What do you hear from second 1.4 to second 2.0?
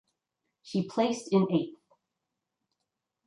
eighth.